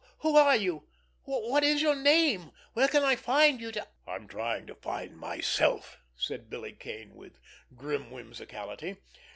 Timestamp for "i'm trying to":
4.07-4.73